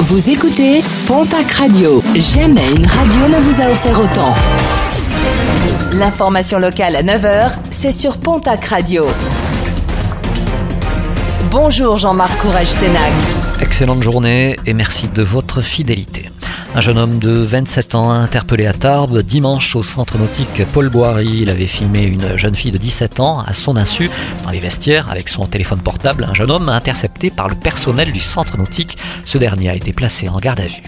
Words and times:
Vous 0.00 0.28
écoutez 0.28 0.82
Pontac 1.06 1.50
Radio. 1.52 2.02
Jamais 2.14 2.68
une 2.76 2.86
radio 2.86 3.28
ne 3.28 3.40
vous 3.40 3.62
a 3.62 3.70
offert 3.70 3.98
autant. 4.00 4.34
L'information 5.92 6.58
locale 6.58 6.96
à 6.96 7.02
9h, 7.02 7.52
c'est 7.70 7.92
sur 7.92 8.18
Pontac 8.18 8.64
Radio. 8.66 9.06
Bonjour 11.50 11.96
Jean-Marc 11.96 12.36
Courage 12.38 12.66
Sénac. 12.66 13.12
Excellente 13.60 14.02
journée 14.02 14.56
et 14.66 14.74
merci 14.74 15.08
de 15.08 15.22
votre 15.22 15.60
fidélité. 15.62 16.30
Un 16.76 16.80
jeune 16.80 16.98
homme 16.98 17.20
de 17.20 17.30
27 17.30 17.94
ans 17.94 18.10
interpellé 18.10 18.66
à 18.66 18.72
Tarbes 18.72 19.22
dimanche 19.22 19.76
au 19.76 19.84
centre 19.84 20.18
nautique 20.18 20.64
Paul 20.72 20.88
Boiry. 20.88 21.38
Il 21.42 21.48
avait 21.48 21.68
filmé 21.68 22.02
une 22.02 22.36
jeune 22.36 22.56
fille 22.56 22.72
de 22.72 22.78
17 22.78 23.20
ans 23.20 23.38
à 23.38 23.52
son 23.52 23.76
insu 23.76 24.10
dans 24.42 24.50
les 24.50 24.58
vestiaires 24.58 25.08
avec 25.08 25.28
son 25.28 25.46
téléphone 25.46 25.78
portable. 25.78 26.26
Un 26.28 26.34
jeune 26.34 26.50
homme 26.50 26.68
intercepté 26.68 27.30
par 27.30 27.48
le 27.48 27.54
personnel 27.54 28.10
du 28.10 28.18
centre 28.18 28.58
nautique. 28.58 28.98
Ce 29.24 29.38
dernier 29.38 29.68
a 29.68 29.76
été 29.76 29.92
placé 29.92 30.28
en 30.28 30.40
garde 30.40 30.58
à 30.58 30.66
vue. 30.66 30.82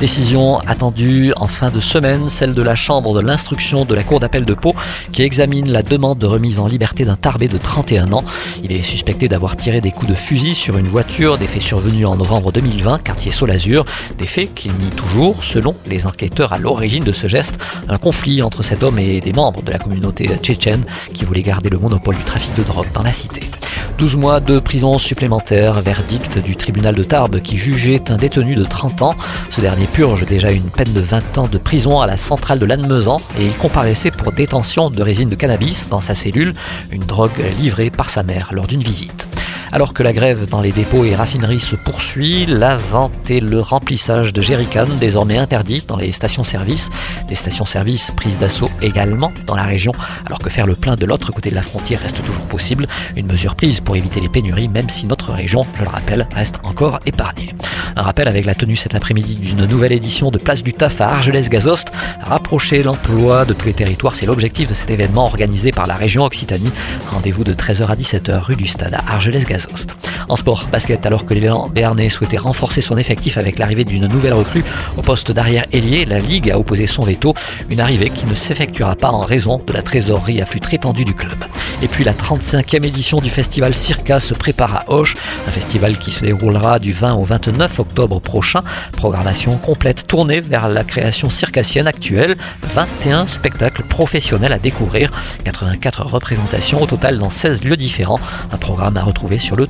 Décision 0.00 0.58
attendue 0.60 1.34
en 1.36 1.48
fin 1.48 1.70
de 1.70 1.80
semaine, 1.80 2.30
celle 2.30 2.54
de 2.54 2.62
la 2.62 2.74
Chambre 2.74 3.14
de 3.14 3.20
l'instruction 3.20 3.84
de 3.84 3.94
la 3.94 4.04
Cour 4.04 4.20
d'appel 4.20 4.46
de 4.46 4.54
Pau 4.54 4.74
qui 5.12 5.22
examine 5.22 5.70
la 5.70 5.82
demande 5.82 6.18
de 6.18 6.26
remise 6.26 6.60
en 6.60 6.66
liberté 6.66 7.04
d'un 7.04 7.16
Tarbé 7.16 7.48
de 7.48 7.58
31 7.58 8.14
ans. 8.14 8.24
Il 8.64 8.72
est 8.72 8.80
suspecté 8.80 9.28
d'avoir 9.28 9.58
tiré 9.58 9.82
des 9.82 9.90
coups 9.90 10.12
de 10.12 10.16
fusil 10.16 10.54
sur 10.54 10.78
une 10.78 10.88
voiture, 10.88 11.36
des 11.36 11.46
faits 11.46 11.60
survenus 11.60 12.06
en 12.06 12.16
novembre 12.16 12.52
2020, 12.52 13.02
quartier 13.02 13.30
Solazur, 13.30 13.84
des 14.16 14.26
faits 14.26 14.54
qu'il 14.54 14.72
nie 14.72 14.90
toujours 14.96 15.25
selon 15.40 15.74
les 15.86 16.06
enquêteurs 16.06 16.52
à 16.52 16.58
l'origine 16.58 17.04
de 17.04 17.12
ce 17.12 17.26
geste, 17.26 17.58
un 17.88 17.98
conflit 17.98 18.42
entre 18.42 18.62
cet 18.62 18.82
homme 18.82 18.98
et 18.98 19.20
des 19.20 19.32
membres 19.32 19.62
de 19.62 19.70
la 19.70 19.78
communauté 19.78 20.28
tchétchène 20.42 20.84
qui 21.12 21.24
voulaient 21.24 21.42
garder 21.42 21.68
le 21.68 21.78
monopole 21.78 22.16
du 22.16 22.24
trafic 22.24 22.54
de 22.54 22.62
drogue 22.62 22.92
dans 22.92 23.02
la 23.02 23.12
cité. 23.12 23.50
12 23.98 24.16
mois 24.16 24.40
de 24.40 24.58
prison 24.58 24.98
supplémentaire, 24.98 25.80
verdict 25.80 26.38
du 26.38 26.54
tribunal 26.54 26.94
de 26.94 27.02
Tarbes 27.02 27.40
qui 27.40 27.56
jugeait 27.56 28.10
un 28.10 28.16
détenu 28.16 28.54
de 28.54 28.64
30 28.64 29.02
ans. 29.02 29.16
Ce 29.48 29.60
dernier 29.60 29.86
purge 29.86 30.26
déjà 30.26 30.50
une 30.50 30.68
peine 30.68 30.92
de 30.92 31.00
20 31.00 31.38
ans 31.38 31.48
de 31.48 31.58
prison 31.58 32.00
à 32.00 32.06
la 32.06 32.16
centrale 32.16 32.58
de 32.58 32.66
Lannemezan 32.66 33.22
et 33.38 33.46
il 33.46 33.56
comparaissait 33.56 34.10
pour 34.10 34.32
détention 34.32 34.90
de 34.90 35.02
résine 35.02 35.30
de 35.30 35.34
cannabis 35.34 35.88
dans 35.88 36.00
sa 36.00 36.14
cellule, 36.14 36.54
une 36.90 37.04
drogue 37.04 37.42
livrée 37.58 37.90
par 37.90 38.10
sa 38.10 38.22
mère 38.22 38.50
lors 38.52 38.66
d'une 38.66 38.82
visite. 38.82 39.25
Alors 39.72 39.92
que 39.92 40.02
la 40.02 40.12
grève 40.12 40.48
dans 40.48 40.60
les 40.60 40.72
dépôts 40.72 41.04
et 41.04 41.14
raffineries 41.14 41.60
se 41.60 41.76
poursuit, 41.76 42.46
la 42.46 42.76
vente 42.76 43.30
et 43.30 43.40
le 43.40 43.60
remplissage 43.60 44.32
de 44.32 44.40
jerrycans 44.40 44.96
désormais 45.00 45.38
interdits 45.38 45.82
dans 45.86 45.96
les 45.96 46.12
stations-service. 46.12 46.90
Des 47.28 47.34
stations-service 47.34 48.12
prises 48.12 48.38
d'assaut 48.38 48.70
également 48.80 49.32
dans 49.46 49.54
la 49.54 49.64
région, 49.64 49.92
alors 50.24 50.38
que 50.38 50.50
faire 50.50 50.66
le 50.66 50.76
plein 50.76 50.96
de 50.96 51.04
l'autre 51.04 51.32
côté 51.32 51.50
de 51.50 51.54
la 51.54 51.62
frontière 51.62 52.00
reste 52.00 52.22
toujours 52.22 52.46
possible. 52.46 52.86
Une 53.16 53.26
mesure 53.26 53.56
prise 53.56 53.80
pour 53.80 53.96
éviter 53.96 54.20
les 54.20 54.28
pénuries, 54.28 54.68
même 54.68 54.88
si 54.88 55.06
notre 55.06 55.32
région, 55.32 55.66
je 55.76 55.82
le 55.82 55.88
rappelle, 55.88 56.28
reste 56.34 56.56
encore 56.64 57.00
épargnée. 57.06 57.54
Un 57.98 58.02
rappel 58.02 58.28
avec 58.28 58.44
la 58.44 58.54
tenue 58.54 58.76
cet 58.76 58.94
après-midi 58.94 59.36
d'une 59.36 59.64
nouvelle 59.64 59.92
édition 59.92 60.30
de 60.30 60.36
Place 60.36 60.62
du 60.62 60.74
Taf 60.74 61.00
à 61.00 61.08
Argelès-Gazost. 61.08 61.92
Rapprocher 62.20 62.82
l'emploi 62.82 63.46
de 63.46 63.54
tous 63.54 63.66
les 63.66 63.72
territoires, 63.72 64.14
c'est 64.14 64.26
l'objectif 64.26 64.68
de 64.68 64.74
cet 64.74 64.90
événement 64.90 65.24
organisé 65.24 65.72
par 65.72 65.86
la 65.86 65.94
région 65.94 66.22
Occitanie. 66.22 66.70
Rendez-vous 67.10 67.42
de 67.42 67.54
13h 67.54 67.86
à 67.86 67.96
17h 67.96 68.38
rue 68.40 68.56
du 68.56 68.66
Stade 68.66 68.92
à 68.92 69.14
Argelès-Gazost. 69.14 69.94
En 70.28 70.36
sport, 70.36 70.66
basket, 70.72 71.06
alors 71.06 71.24
que 71.24 71.34
l'élan 71.34 71.68
béarnais 71.68 72.08
souhaitait 72.08 72.36
renforcer 72.36 72.80
son 72.80 72.96
effectif 72.96 73.38
avec 73.38 73.58
l'arrivée 73.58 73.84
d'une 73.84 74.06
nouvelle 74.06 74.34
recrue 74.34 74.64
au 74.96 75.02
poste 75.02 75.30
d'arrière 75.30 75.66
ailier, 75.72 76.04
la 76.04 76.18
Ligue 76.18 76.50
a 76.50 76.58
opposé 76.58 76.86
son 76.86 77.04
veto, 77.04 77.34
une 77.70 77.80
arrivée 77.80 78.10
qui 78.10 78.26
ne 78.26 78.34
s'effectuera 78.34 78.96
pas 78.96 79.10
en 79.10 79.20
raison 79.20 79.62
de 79.66 79.72
la 79.72 79.82
trésorerie 79.82 80.40
à 80.40 80.46
flux 80.46 80.60
très 80.60 80.78
tendu 80.78 81.04
du 81.04 81.14
club. 81.14 81.44
Et 81.82 81.88
puis 81.88 82.04
la 82.04 82.14
35e 82.14 82.84
édition 82.84 83.20
du 83.20 83.28
festival 83.28 83.74
Circa 83.74 84.18
se 84.18 84.34
prépare 84.34 84.74
à 84.74 84.90
Auch, 84.90 85.14
un 85.46 85.52
festival 85.52 85.98
qui 85.98 86.10
se 86.10 86.24
déroulera 86.24 86.78
du 86.78 86.92
20 86.92 87.14
au 87.14 87.24
29 87.24 87.78
octobre 87.80 88.20
prochain. 88.20 88.62
Programmation 88.92 89.58
complète 89.58 90.06
tournée 90.06 90.40
vers 90.40 90.68
la 90.68 90.84
création 90.84 91.28
circassienne 91.28 91.86
actuelle, 91.86 92.36
21 92.62 93.26
spectacles 93.26 93.82
professionnels 93.82 94.54
à 94.54 94.58
découvrir, 94.58 95.10
84 95.44 96.06
représentations 96.06 96.80
au 96.82 96.86
total 96.86 97.18
dans 97.18 97.30
16 97.30 97.62
lieux 97.64 97.76
différents. 97.76 98.20
Un 98.52 98.56
programme 98.56 98.96
à 98.96 99.02
retrouver 99.02 99.38
sur 99.38 99.56
le 99.56 99.66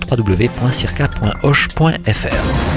www.circa.hoche.fr. 0.49 2.76